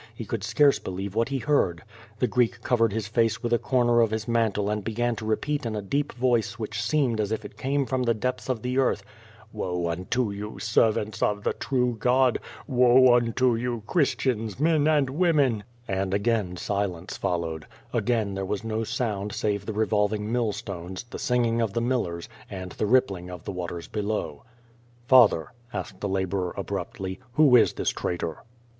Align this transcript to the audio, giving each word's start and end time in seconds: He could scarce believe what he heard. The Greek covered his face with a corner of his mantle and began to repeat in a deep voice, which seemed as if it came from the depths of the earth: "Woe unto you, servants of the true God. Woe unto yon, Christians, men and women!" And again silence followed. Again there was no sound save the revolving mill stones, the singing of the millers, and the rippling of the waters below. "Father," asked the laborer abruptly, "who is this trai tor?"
He 0.15 0.25
could 0.25 0.43
scarce 0.43 0.79
believe 0.79 1.13
what 1.13 1.29
he 1.29 1.37
heard. 1.37 1.83
The 2.17 2.25
Greek 2.25 2.63
covered 2.63 2.91
his 2.91 3.07
face 3.07 3.43
with 3.43 3.53
a 3.53 3.59
corner 3.59 4.01
of 4.01 4.09
his 4.09 4.27
mantle 4.27 4.67
and 4.67 4.83
began 4.83 5.15
to 5.17 5.27
repeat 5.27 5.63
in 5.63 5.75
a 5.75 5.81
deep 5.83 6.11
voice, 6.13 6.57
which 6.57 6.81
seemed 6.81 7.19
as 7.21 7.31
if 7.31 7.45
it 7.45 7.55
came 7.55 7.85
from 7.85 8.01
the 8.01 8.15
depths 8.15 8.49
of 8.49 8.63
the 8.63 8.79
earth: 8.79 9.03
"Woe 9.53 9.87
unto 9.91 10.31
you, 10.31 10.57
servants 10.57 11.21
of 11.21 11.43
the 11.43 11.53
true 11.53 11.97
God. 11.99 12.39
Woe 12.65 13.13
unto 13.15 13.55
yon, 13.55 13.81
Christians, 13.81 14.59
men 14.59 14.87
and 14.87 15.07
women!" 15.11 15.63
And 15.87 16.15
again 16.15 16.57
silence 16.57 17.15
followed. 17.15 17.67
Again 17.93 18.33
there 18.33 18.43
was 18.43 18.63
no 18.63 18.83
sound 18.83 19.31
save 19.33 19.67
the 19.67 19.73
revolving 19.73 20.31
mill 20.31 20.51
stones, 20.51 21.03
the 21.11 21.19
singing 21.19 21.61
of 21.61 21.73
the 21.73 21.79
millers, 21.79 22.27
and 22.49 22.71
the 22.71 22.87
rippling 22.87 23.29
of 23.29 23.43
the 23.43 23.51
waters 23.51 23.87
below. 23.87 24.45
"Father," 25.07 25.49
asked 25.71 25.99
the 26.01 26.09
laborer 26.09 26.55
abruptly, 26.57 27.19
"who 27.33 27.55
is 27.55 27.73
this 27.73 27.91
trai 27.93 28.17
tor?" 28.17 28.43